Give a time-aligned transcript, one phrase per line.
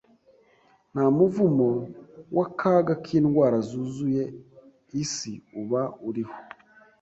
[0.91, 1.69] nta muvumo
[2.35, 4.23] w’akaga k’indwara zuzuye
[5.03, 6.35] isi uba uriho.